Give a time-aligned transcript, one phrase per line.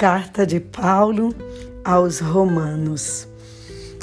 [0.00, 1.34] Carta de Paulo
[1.84, 3.28] aos Romanos.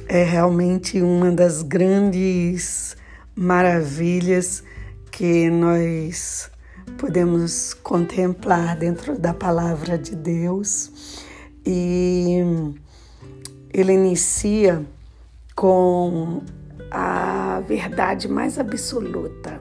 [0.08, 2.96] É realmente uma das grandes
[3.36, 4.64] maravilhas
[5.12, 6.52] que nós
[7.00, 11.24] podemos contemplar dentro da palavra de Deus.
[11.66, 12.42] E
[13.74, 14.86] ele inicia
[15.56, 16.44] com
[16.92, 19.60] a verdade mais absoluta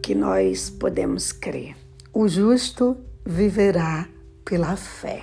[0.00, 1.74] que nós podemos crer.
[2.12, 4.13] O justo viverá
[4.44, 5.22] pela fé.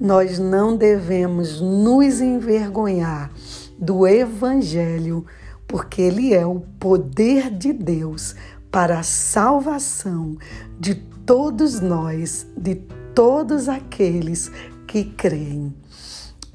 [0.00, 3.30] Nós não devemos nos envergonhar
[3.78, 5.24] do Evangelho,
[5.66, 8.34] porque ele é o poder de Deus
[8.70, 10.36] para a salvação
[10.78, 12.74] de todos nós, de
[13.14, 14.50] todos aqueles
[14.86, 15.74] que creem.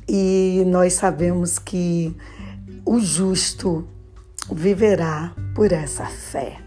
[0.07, 2.15] E nós sabemos que
[2.85, 3.87] o justo
[4.51, 6.57] viverá por essa fé.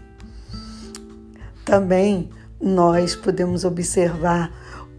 [1.65, 2.29] Também
[2.61, 4.51] nós podemos observar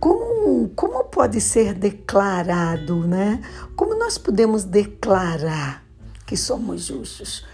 [0.03, 3.41] como, como pode ser declarado, né?
[3.77, 5.87] Como nós podemos declarar
[6.27, 7.47] que somos justos?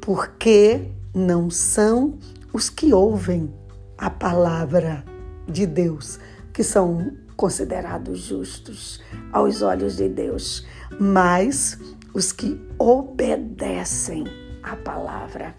[0.00, 2.18] Porque não são
[2.54, 3.52] os que ouvem
[3.98, 5.04] a palavra
[5.46, 6.18] de Deus
[6.54, 10.66] que são considerados justos aos olhos de Deus,
[10.98, 11.78] mas
[12.14, 14.24] os que obedecem
[14.62, 15.54] a palavra.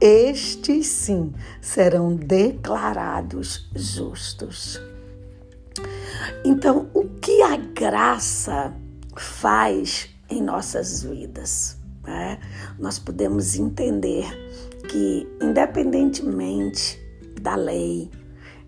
[0.00, 4.80] Estes sim serão declarados justos.
[6.44, 8.74] Então, o que a graça
[9.16, 11.76] faz em nossas vidas?
[12.04, 12.38] Né?
[12.78, 14.26] Nós podemos entender
[14.88, 17.00] que, independentemente
[17.40, 18.10] da lei,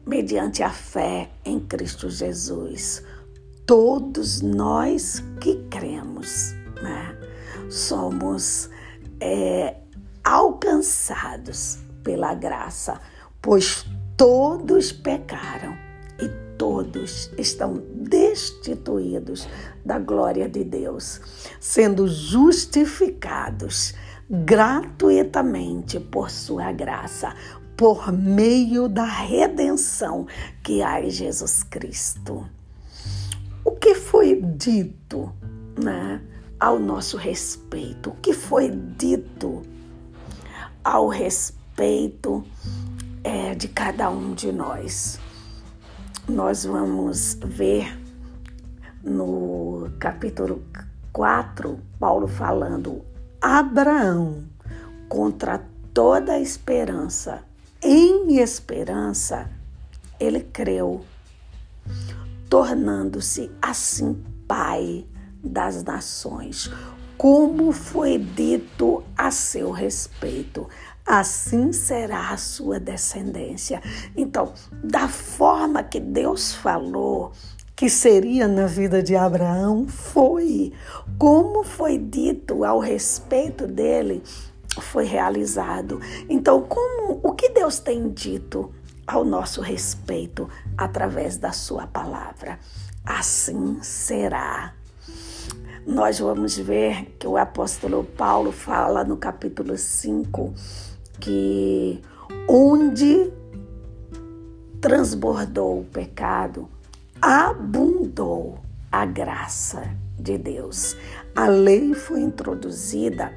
[0.06, 3.02] mediante a fé em Cristo Jesus,
[3.66, 7.16] todos nós que cremos, né?
[7.70, 8.68] somos
[9.20, 9.76] é,
[10.22, 13.00] alcançados pela graça,
[13.40, 13.84] pois
[14.16, 15.83] todos pecaram
[16.64, 19.46] todos estão destituídos
[19.84, 21.20] da glória de Deus,
[21.60, 23.92] sendo justificados
[24.30, 27.34] gratuitamente por sua graça,
[27.76, 30.26] por meio da redenção
[30.62, 32.48] que há em Jesus Cristo.
[33.62, 35.30] O que foi dito
[35.78, 36.22] né,
[36.58, 38.08] ao nosso respeito?
[38.08, 39.60] O que foi dito
[40.82, 42.42] ao respeito
[43.22, 45.20] é, de cada um de nós?
[46.28, 48.00] Nós vamos ver
[49.02, 50.64] no capítulo
[51.12, 53.04] 4, Paulo falando:
[53.42, 54.42] Abraão,
[55.06, 55.62] contra
[55.92, 57.42] toda esperança,
[57.82, 59.50] em esperança,
[60.18, 61.04] ele creu,
[62.48, 65.06] tornando-se assim pai
[65.42, 66.70] das nações,
[67.18, 70.66] como foi dito a seu respeito.
[71.06, 73.82] Assim será a sua descendência.
[74.16, 77.32] Então, da forma que Deus falou,
[77.76, 80.72] que seria na vida de Abraão, foi.
[81.18, 84.22] Como foi dito ao respeito dele,
[84.80, 86.00] foi realizado.
[86.28, 88.72] Então, como o que Deus tem dito
[89.06, 90.48] ao nosso respeito
[90.78, 92.58] através da sua palavra?
[93.04, 94.72] Assim será.
[95.86, 100.54] Nós vamos ver que o apóstolo Paulo fala no capítulo 5
[101.20, 102.00] que
[102.48, 103.32] onde
[104.80, 106.68] transbordou o pecado,
[107.20, 108.58] abundou
[108.92, 110.96] a graça de Deus.
[111.34, 113.32] A lei foi introduzida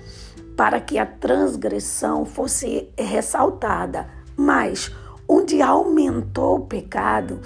[0.57, 4.91] para que a transgressão fosse ressaltada, mas
[5.27, 7.39] onde aumentou o pecado,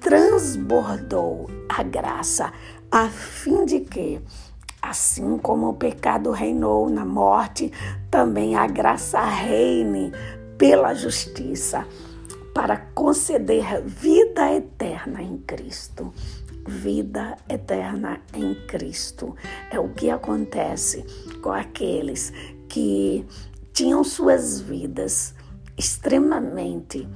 [0.00, 2.52] transbordou a graça,
[2.90, 4.20] a fim de que,
[4.80, 7.72] assim como o pecado reinou na morte,
[8.10, 10.12] também a graça reine
[10.56, 11.86] pela justiça,
[12.54, 16.12] para conceder vida eterna em Cristo
[16.68, 19.34] vida eterna em Cristo.
[19.70, 21.04] É o que acontece
[21.42, 22.32] com aqueles
[22.68, 23.26] que
[23.72, 25.34] tinham suas vidas
[25.76, 27.08] extremamente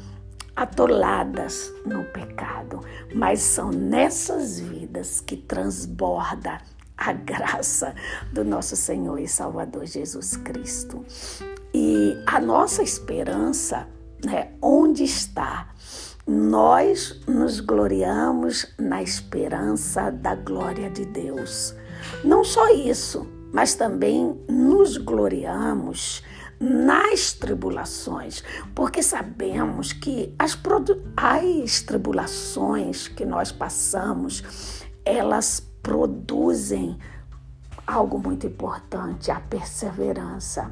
[0.57, 2.81] atoladas no pecado,
[3.15, 6.61] mas são nessas vidas que transborda
[6.97, 7.95] a graça
[8.33, 11.05] do nosso Senhor e Salvador Jesus Cristo.
[11.75, 13.89] E a nossa esperança,
[14.25, 15.69] né, onde está?
[16.27, 21.75] Nós nos gloriamos na esperança da glória de Deus.
[22.25, 26.23] Não só isso, mas também nos gloriamos
[26.61, 30.57] nas tribulações, porque sabemos que as,
[31.17, 36.99] as tribulações que nós passamos, elas produzem
[37.87, 40.71] algo muito importante, a perseverança.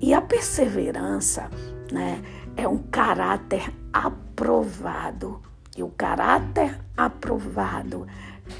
[0.00, 1.48] E a perseverança,
[1.90, 2.22] né,
[2.56, 5.40] é um caráter aprovado
[5.76, 8.06] E o caráter aprovado,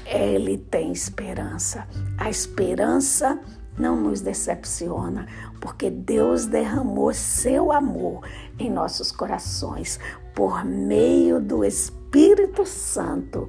[0.05, 1.87] ele tem esperança.
[2.17, 3.39] A esperança
[3.77, 5.27] não nos decepciona,
[5.61, 8.27] porque Deus derramou seu amor
[8.59, 9.99] em nossos corações
[10.33, 13.47] por meio do Espírito Santo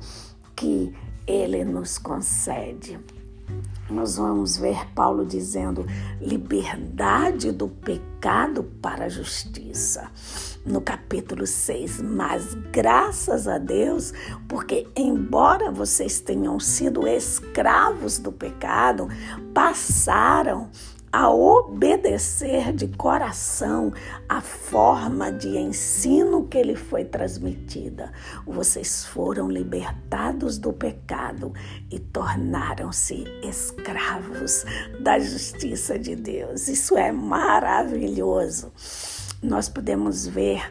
[0.57, 0.93] que
[1.27, 2.99] ele nos concede.
[3.89, 5.87] Nós vamos ver Paulo dizendo
[6.21, 10.11] liberdade do pecado para a justiça.
[10.65, 14.13] No capítulo 6, mas graças a Deus,
[14.49, 19.09] porque embora vocês tenham sido escravos do pecado,
[19.55, 20.69] passaram
[21.17, 23.91] a obedecer de coração
[24.29, 28.13] a forma de ensino que lhe foi transmitida.
[28.47, 31.55] Vocês foram libertados do pecado
[31.91, 34.67] e tornaram-se escravos
[35.01, 36.69] da justiça de Deus.
[36.69, 38.71] Isso é maravilhoso.
[39.43, 40.71] Nós podemos ver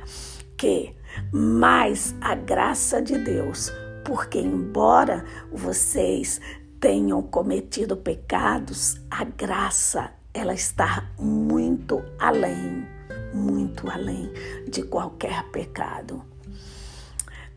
[0.55, 0.95] que
[1.33, 3.71] mais a graça de Deus,
[4.05, 6.39] porque embora vocês
[6.79, 12.85] tenham cometido pecados, a graça ela está muito além,
[13.33, 14.29] muito além
[14.67, 16.21] de qualquer pecado.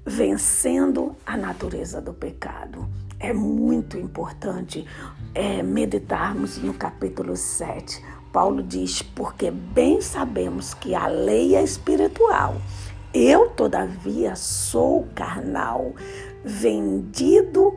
[0.06, 2.88] Vencendo a natureza do pecado.
[3.18, 4.86] É muito importante
[5.34, 8.00] é, meditarmos no capítulo 7.
[8.32, 12.62] Paulo diz: Porque bem sabemos que a lei é espiritual.
[13.12, 15.94] Eu, todavia, sou carnal,
[16.44, 17.76] vendido,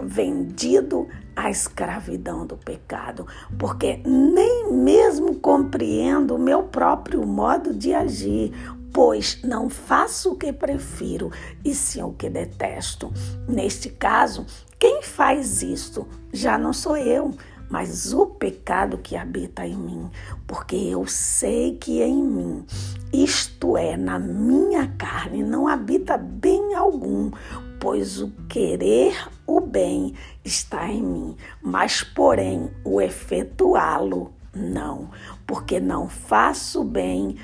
[0.00, 1.08] vendido
[1.40, 3.26] a escravidão do pecado,
[3.58, 8.52] porque nem mesmo compreendo o meu próprio modo de agir,
[8.92, 11.30] pois não faço o que prefiro,
[11.64, 13.10] e sim o que detesto.
[13.48, 14.44] Neste caso,
[14.78, 17.30] quem faz isto já não sou eu,
[17.70, 20.10] mas o pecado que habita em mim,
[20.46, 22.66] porque eu sei que em mim,
[23.12, 27.30] isto é, na minha carne, não habita bem algum,
[27.80, 29.16] pois o querer
[29.46, 35.10] o bem está em mim, mas porém o efetuá-lo não,
[35.46, 37.36] porque não faço bem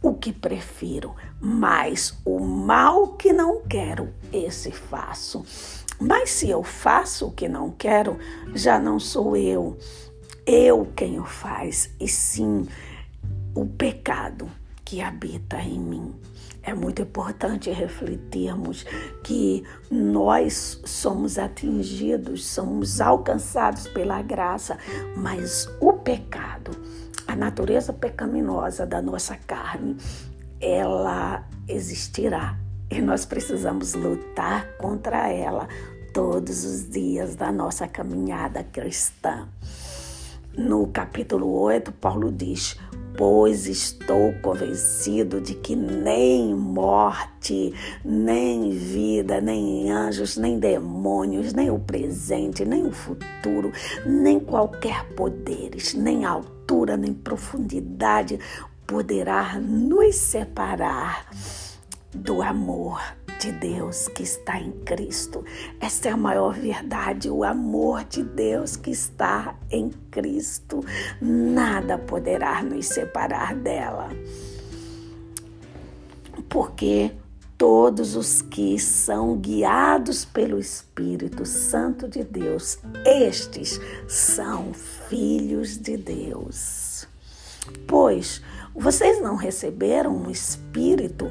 [0.00, 5.44] o que prefiro, mas o mal que não quero, esse faço.
[6.00, 8.18] Mas se eu faço o que não quero,
[8.54, 9.76] já não sou eu,
[10.44, 12.66] eu quem o faz, e sim
[13.54, 14.50] o pecado
[14.92, 16.14] que habita em mim.
[16.62, 18.84] É muito importante refletirmos
[19.24, 24.76] que nós somos atingidos, somos alcançados pela graça,
[25.16, 26.72] mas o pecado,
[27.26, 29.96] a natureza pecaminosa da nossa carne,
[30.60, 32.58] ela existirá
[32.90, 35.66] e nós precisamos lutar contra ela
[36.12, 39.48] todos os dias da nossa caminhada cristã.
[40.54, 42.76] No capítulo 8, Paulo diz:
[43.16, 47.74] pois estou convencido de que nem morte,
[48.04, 53.72] nem vida, nem anjos, nem demônios, nem o presente, nem o futuro,
[54.06, 58.38] nem qualquer poderes, nem altura, nem profundidade
[58.86, 61.26] poderá nos separar
[62.14, 63.00] do amor
[63.42, 65.44] de Deus que está em Cristo.
[65.80, 70.84] Esta é a maior verdade, o amor de Deus que está em Cristo.
[71.20, 74.10] Nada poderá nos separar dela.
[76.48, 77.10] Porque
[77.58, 87.08] todos os que são guiados pelo Espírito Santo de Deus, estes são filhos de Deus.
[87.88, 88.40] Pois
[88.74, 91.30] vocês não receberam um espírito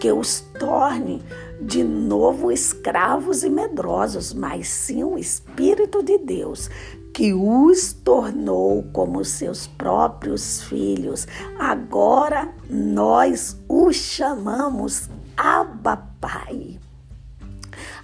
[0.00, 1.22] que os torne
[1.60, 6.70] de novo escravos e medrosos, mas sim o Espírito de Deus
[7.12, 11.26] que os tornou como seus próprios filhos.
[11.58, 16.78] Agora nós os chamamos Abba Pai.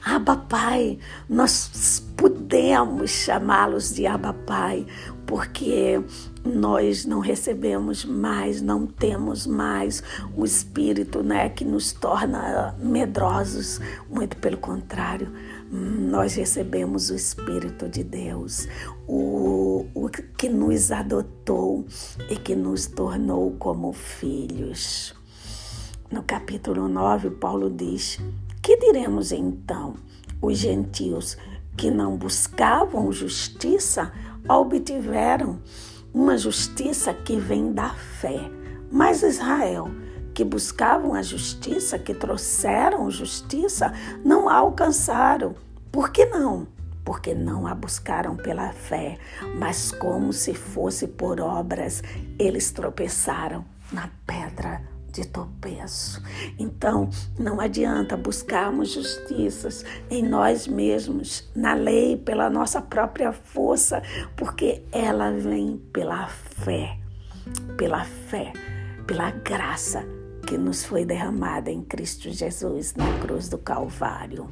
[0.05, 0.99] Abba Pai,
[1.29, 4.87] nós podemos chamá-los de Abba Pai,
[5.27, 6.01] porque
[6.47, 10.03] nós não recebemos mais, não temos mais
[10.35, 15.31] o espírito né, que nos torna medrosos, muito pelo contrário,
[15.71, 18.69] nós recebemos o Espírito de Deus,
[19.07, 21.85] o, o que nos adotou
[22.31, 25.15] e que nos tornou como filhos.
[26.11, 28.21] No capítulo 9, Paulo diz:
[28.63, 29.95] Que diremos então?
[30.41, 31.37] Os gentios
[31.77, 34.13] que não buscavam justiça
[34.49, 35.61] obtiveram
[36.17, 38.51] uma justiça que vem da fé.
[38.91, 39.91] Mas Israel,
[40.33, 43.93] que buscavam a justiça, que trouxeram justiça,
[44.25, 45.55] não a alcançaram.
[45.93, 46.67] Por que não?
[47.05, 49.19] Porque não a buscaram pela fé,
[49.59, 52.03] mas como se fosse por obras,
[52.39, 56.23] eles tropeçaram na pedra de tropeço.
[56.59, 57.09] Então,
[57.39, 64.03] não adianta buscarmos justiças em nós mesmos, na lei, pela nossa própria força,
[64.37, 66.99] porque ela vem pela fé,
[67.79, 68.53] pela fé,
[69.07, 70.05] pela graça
[70.47, 74.49] que nos foi derramada em Cristo Jesus na cruz do Calvário.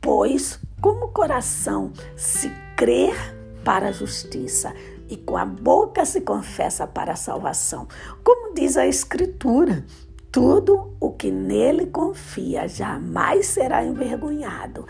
[0.00, 3.14] Pois, como o coração se crer
[3.62, 4.72] para a justiça
[5.08, 7.86] e com a boca se confessa para a salvação.
[8.24, 9.84] Como diz a Escritura,
[10.30, 14.86] tudo o que nele confia jamais será envergonhado.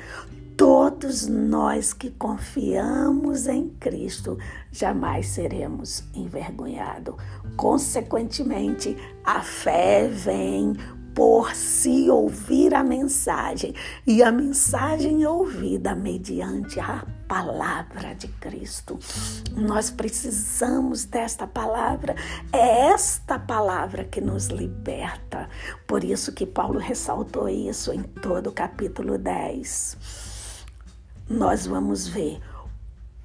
[0.56, 4.38] Todos nós que confiamos em Cristo
[4.73, 7.14] jamais seremos envergonhados.
[7.56, 10.73] Consequentemente, a fé vem
[11.14, 13.75] por se ouvir a mensagem,
[14.06, 18.99] e a mensagem é ouvida mediante a palavra de Cristo.
[19.54, 22.14] Nós precisamos desta palavra,
[22.52, 25.49] é esta palavra que nos liberta.
[25.87, 29.97] Por isso que Paulo ressaltou isso em todo o capítulo 10.
[31.28, 32.40] Nós vamos ver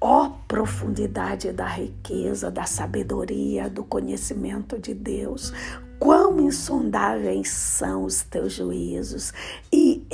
[0.04, 5.52] Ó profundidade da riqueza, da sabedoria, do conhecimento de Deus,
[6.00, 9.32] quão insondáveis são os teus juízos
[9.72, 10.04] e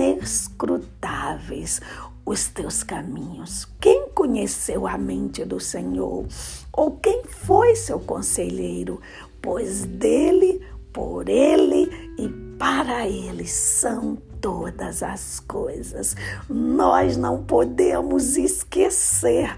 [0.00, 1.80] inescrutáveis
[2.24, 3.66] os teus caminhos.
[3.80, 6.26] Quem conheceu a mente do Senhor?
[6.72, 9.00] Ou quem foi seu conselheiro?
[9.42, 12.28] Pois dele, por ele e
[12.58, 16.16] para ele são todas as coisas.
[16.48, 19.56] Nós não podemos esquecer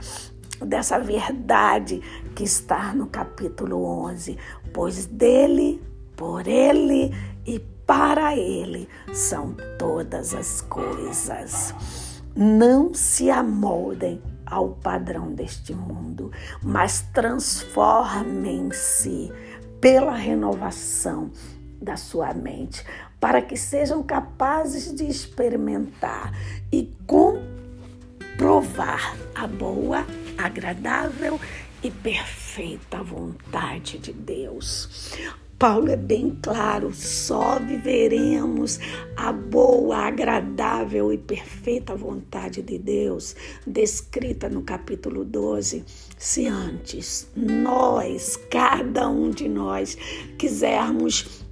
[0.61, 2.01] dessa verdade
[2.35, 4.39] que está no capítulo 11,
[4.73, 5.83] pois dele,
[6.17, 7.13] por ele
[7.45, 7.59] e
[7.93, 11.75] para ele são todas as coisas.
[12.35, 16.33] Não se amoldem ao padrão deste mundo,
[16.63, 19.31] mas transformem-se
[19.79, 21.31] pela renovação
[21.83, 22.83] da sua mente,
[23.21, 26.33] para que sejam capazes de experimentar
[26.73, 27.55] e comprovar
[29.35, 30.07] a boa,
[30.39, 31.39] agradável
[31.83, 35.13] e perfeita vontade de Deus.
[35.63, 38.81] Paulo é bem claro: só viveremos
[39.17, 45.85] a boa, agradável e perfeita vontade de Deus, descrita no capítulo 12,
[46.19, 49.97] se antes nós, cada um de nós,
[50.37, 51.45] quisermos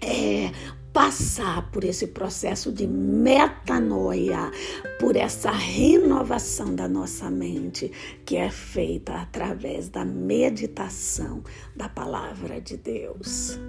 [0.00, 0.50] é,
[0.96, 4.50] passar por esse processo de metanoia,
[4.98, 7.92] por essa renovação da nossa mente,
[8.24, 11.44] que é feita através da meditação
[11.76, 13.60] da palavra de Deus.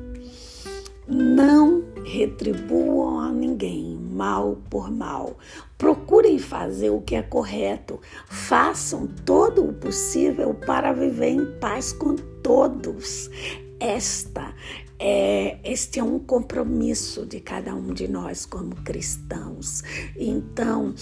[1.05, 5.37] Não retribuam a ninguém mal por mal.
[5.77, 7.99] Procurem fazer o que é correto.
[8.25, 13.29] Façam todo o possível para viver em paz com todos.
[13.79, 14.53] Esta
[14.99, 19.83] é, este é um compromisso de cada um de nós como cristãos.
[20.17, 20.93] Então,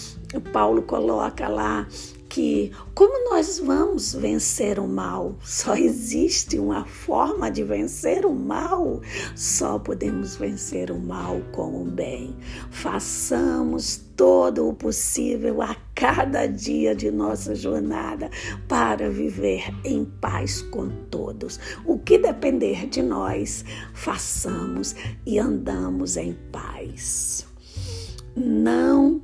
[0.52, 1.88] Paulo coloca lá
[2.36, 5.38] que como nós vamos vencer o mal?
[5.40, 9.00] Só existe uma forma de vencer o mal.
[9.34, 12.36] Só podemos vencer o mal com o bem.
[12.70, 18.30] Façamos todo o possível a cada dia de nossa jornada
[18.68, 21.58] para viver em paz com todos.
[21.86, 23.64] O que depender de nós,
[23.94, 27.46] façamos e andamos em paz.
[28.36, 29.22] Não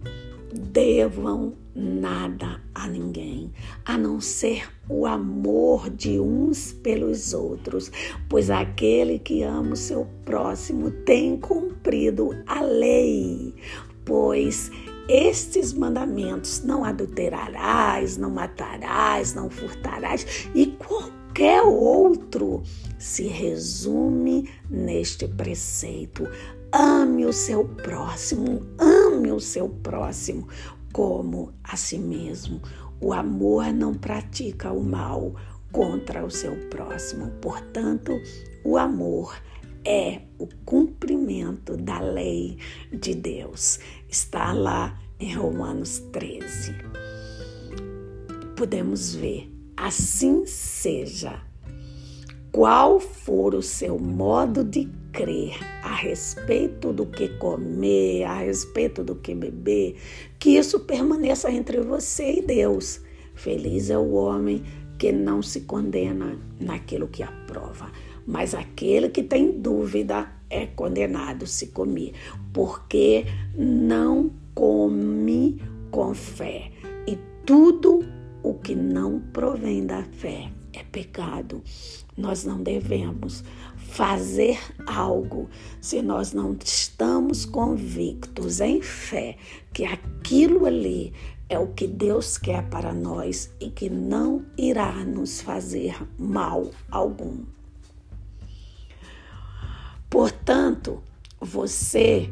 [0.52, 3.52] devam nada a ninguém,
[3.85, 7.90] a não ser o amor de uns pelos outros,
[8.28, 13.54] pois aquele que ama o seu próximo tem cumprido a lei,
[14.04, 14.71] pois
[15.09, 22.62] estes mandamentos não adulterarás, não matarás, não furtarás e qualquer outro
[22.99, 26.28] se resume neste preceito.
[26.71, 30.49] Ame o seu próximo, ame o seu próximo
[30.92, 32.61] como a si mesmo.
[33.00, 35.35] O amor não pratica o mal
[35.73, 37.31] contra o seu próximo.
[37.40, 38.12] Portanto,
[38.64, 39.35] o amor
[39.85, 42.59] é o cumprimento da lei
[42.92, 43.81] de Deus.
[44.09, 46.75] Está lá em Romanos 13.
[48.57, 51.40] Podemos ver, assim seja.
[52.52, 59.14] Qual for o seu modo de crer a respeito do que comer, a respeito do
[59.14, 59.97] que beber,
[60.38, 63.00] que isso permaneça entre você e Deus.
[63.35, 64.62] Feliz é o homem
[64.99, 67.90] que não se condena naquilo que aprova,
[68.26, 72.12] mas aquele que tem dúvida é condenado se comer,
[72.52, 73.25] porque
[73.56, 76.71] não come com fé.
[77.06, 78.00] E tudo
[78.42, 81.62] o que não provém da fé é pecado.
[82.16, 83.42] Nós não devemos
[83.76, 85.48] fazer algo
[85.80, 89.36] se nós não estamos convictos em fé
[89.72, 91.12] que aquilo ali
[91.48, 97.44] é o que Deus quer para nós e que não irá nos fazer mal algum.
[100.08, 101.02] Portanto,
[101.40, 102.30] você,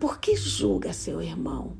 [0.00, 1.76] por que julga seu irmão?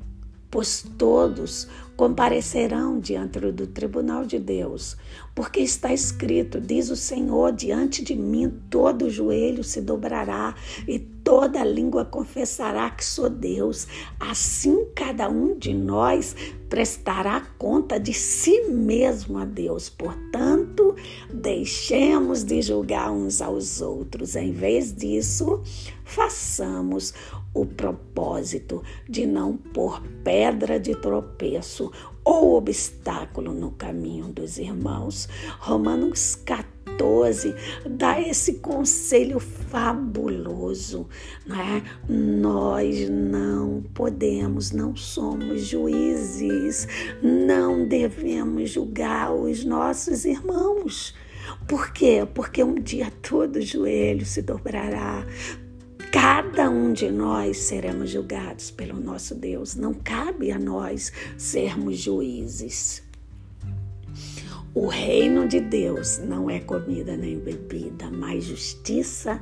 [0.49, 1.67] Pois todos
[2.01, 4.97] comparecerão diante do tribunal de Deus,
[5.35, 10.55] porque está escrito: diz o Senhor, diante de mim todo joelho se dobrará
[10.87, 13.87] e toda língua confessará que sou Deus.
[14.19, 16.35] Assim cada um de nós
[16.67, 19.87] prestará conta de si mesmo a Deus.
[19.87, 20.95] Portanto,
[21.31, 24.35] deixemos de julgar uns aos outros.
[24.35, 25.61] Em vez disso,
[26.03, 27.13] façamos
[27.53, 31.91] o propósito de não pôr pedra de tropeço
[32.23, 35.27] ou obstáculo no caminho dos irmãos.
[35.59, 37.55] Romanos 14
[37.89, 41.07] dá esse conselho fabuloso,
[41.45, 41.83] né?
[42.07, 46.87] Nós não podemos, não somos juízes,
[47.21, 51.15] não devemos julgar os nossos irmãos.
[51.67, 52.25] Por quê?
[52.33, 55.25] Porque um dia todo joelho se dobrará,
[56.11, 59.75] Cada um de nós seremos julgados pelo nosso Deus.
[59.75, 63.03] Não cabe a nós sermos juízes.
[64.73, 69.41] O reino de Deus não é comida nem bebida, mas justiça,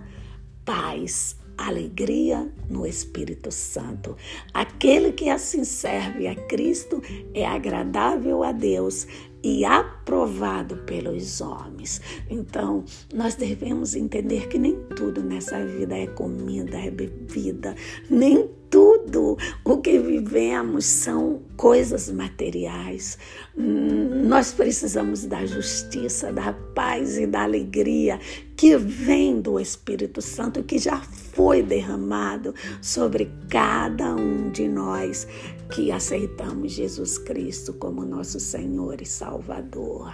[0.64, 4.16] paz, alegria no Espírito Santo.
[4.54, 7.02] Aquele que assim serve a Cristo
[7.34, 9.08] é agradável a Deus
[9.44, 12.02] e aprovado pelos homens.
[12.30, 17.76] Então, nós devemos entender que nem tudo nessa vida é comida, é bebida,
[18.10, 23.18] nem tudo o que vivemos são coisas materiais.
[23.56, 28.20] Nós precisamos da justiça, da paz e da alegria
[28.56, 35.28] que vem do Espírito Santo, que já foi derramado sobre cada um de nós
[35.74, 40.14] que aceitamos Jesus Cristo como nosso Senhor e Salvador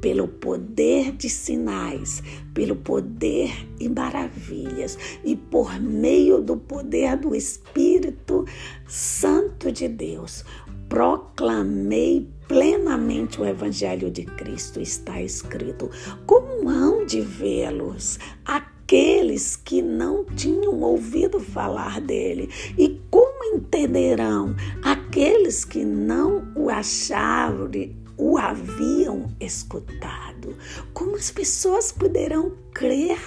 [0.00, 2.22] pelo poder de sinais,
[2.54, 8.44] pelo poder e maravilhas e por meio do poder do Espírito
[8.86, 10.44] Santo de Deus.
[10.88, 15.90] Proclamei plenamente o Evangelho de Cristo, está escrito.
[16.24, 22.48] Como hão de vê-los aqueles que não tinham ouvido falar dele?
[22.78, 27.68] E como entenderão aqueles que não o acharam
[28.16, 30.56] o haviam escutado.
[30.92, 33.18] Como as pessoas poderão crer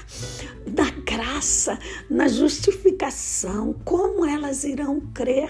[0.65, 1.77] na graça,
[2.09, 3.73] na justificação?
[3.85, 5.49] Como elas irão crer?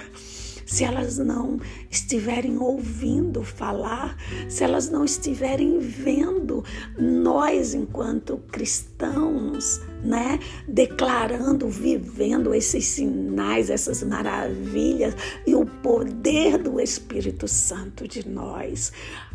[0.69, 4.15] se elas não estiverem ouvindo falar,
[4.47, 6.63] se elas não estiverem vendo
[6.95, 15.15] nós enquanto cristãos, né, declarando, vivendo esses sinais, essas maravilhas
[15.47, 18.93] e o poder do Espírito Santo de nós.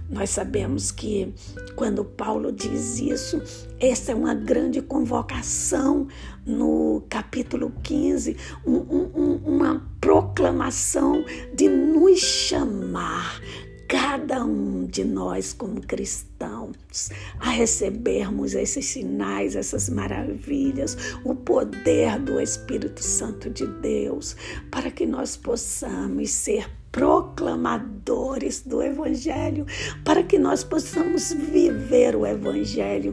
[0.09, 1.33] Nós sabemos que
[1.75, 3.43] quando Paulo diz isso,
[3.81, 6.07] essa é uma grande convocação
[6.47, 8.37] no capítulo 15,
[8.67, 13.41] um, um, uma proclamação de nos chamar,
[13.89, 22.39] cada um de nós como cristãos, a recebermos esses sinais, essas maravilhas, o poder do
[22.39, 24.37] Espírito Santo de Deus,
[24.71, 29.67] para que nós possamos ser proclamadores do Evangelho,
[30.05, 33.13] para que nós possamos viver o Evangelho,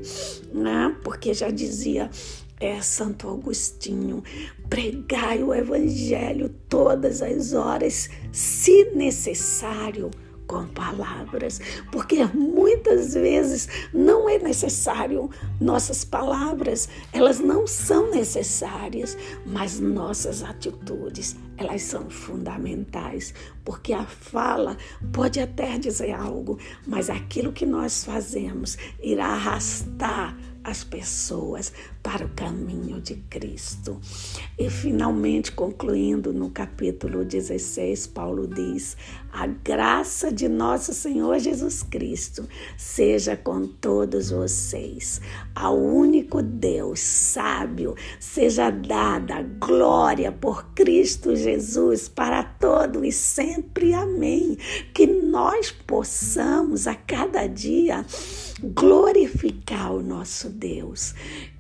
[0.54, 0.96] né?
[1.04, 2.08] porque já dizia
[2.60, 4.24] é, Santo Agostinho,
[4.70, 10.12] pregai o Evangelho todas as horas, se necessário
[10.52, 11.62] com palavras,
[11.94, 15.30] porque muitas vezes não é necessário
[15.62, 23.34] nossas palavras, elas não são necessárias, mas nossas atitudes, elas são fundamentais,
[23.64, 24.76] porque a fala
[25.14, 32.30] pode até dizer algo, mas aquilo que nós fazemos irá arrastar as pessoas para o
[32.30, 34.00] caminho de Cristo.
[34.58, 38.98] E finalmente, concluindo no capítulo 16, Paulo diz:
[39.32, 42.48] A graça de nosso Senhor Jesus Cristo
[42.78, 45.22] seja com todos vocês.
[45.56, 53.94] Ao único Deus sábio seja dada glória por Cristo Jesus para todo e sempre.
[53.94, 54.58] Amém.
[54.94, 58.06] Que nós possamos a cada dia
[58.64, 61.14] glorificar o nosso Deus.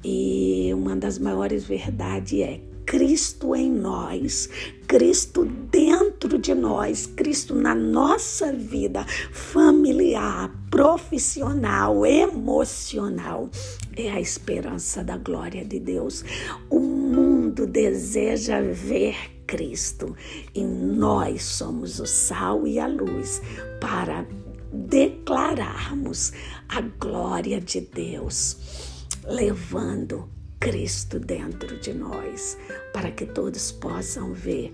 [0.03, 4.49] E uma das maiores verdades é Cristo em nós,
[4.85, 13.49] Cristo dentro de nós, Cristo na nossa vida familiar, profissional, emocional,
[13.95, 16.25] é a esperança da glória de Deus.
[16.69, 19.15] O mundo deseja ver
[19.47, 20.15] Cristo
[20.53, 23.41] e nós somos o sal e a luz
[23.79, 24.25] para
[24.71, 26.33] declararmos
[26.69, 30.29] a glória de Deus, levando
[30.59, 32.57] Cristo dentro de nós,
[32.93, 34.73] para que todos possam ver,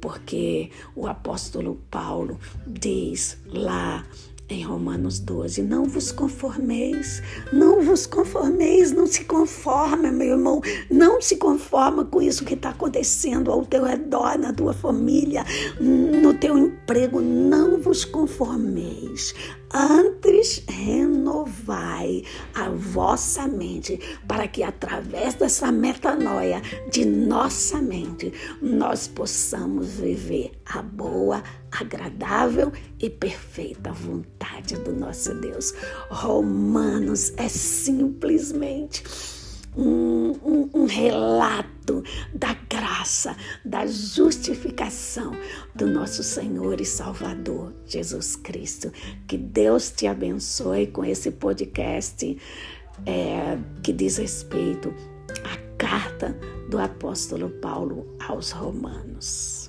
[0.00, 4.04] porque o apóstolo Paulo diz lá
[4.48, 11.20] em Romanos 12, não vos conformeis, não vos conformeis, não se conforma, meu irmão, não
[11.20, 15.44] se conforma com isso que está acontecendo ao teu redor, na tua família,
[15.80, 19.34] no teu emprego, não vos conformeis,
[19.76, 22.22] Antes, renovai
[22.54, 28.32] a vossa mente, para que através dessa metanoia de nossa mente,
[28.62, 35.74] nós possamos viver a boa, agradável e perfeita vontade do nosso Deus.
[36.08, 39.02] Romanos é simplesmente
[39.76, 45.32] um, um, um, relato da graça, da justificação
[45.74, 48.92] do nosso Senhor e Salvador Jesus Cristo.
[49.26, 52.36] Que Deus te abençoe com esse podcast
[53.06, 54.94] é, que diz respeito
[55.44, 59.63] à carta do apóstolo Paulo aos Romanos.